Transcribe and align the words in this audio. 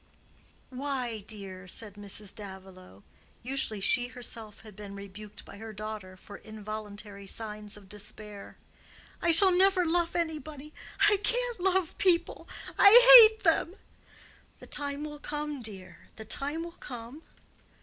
"Why, 0.71 1.19
dear?" 1.27 1.67
said 1.67 1.93
Mrs. 1.93 2.33
Davilow. 2.33 3.03
Usually 3.43 3.79
she 3.79 4.07
herself 4.07 4.61
had 4.61 4.75
been 4.75 4.95
rebuked 4.95 5.45
by 5.45 5.57
her 5.57 5.73
daughter 5.73 6.17
for 6.17 6.37
involuntary 6.37 7.27
signs 7.27 7.77
of 7.77 7.87
despair. 7.87 8.57
"I 9.21 9.29
shall 9.31 9.55
never 9.55 9.85
love 9.85 10.15
anybody. 10.15 10.73
I 11.07 11.17
can't 11.17 11.59
love 11.59 11.95
people. 11.99 12.49
I 12.79 13.27
hate 13.29 13.43
them." 13.43 13.75
"The 14.57 14.65
time 14.65 15.03
will 15.03 15.19
come, 15.19 15.61
dear, 15.61 15.99
the 16.15 16.25
time 16.25 16.63
will 16.63 16.71
come." 16.71 17.21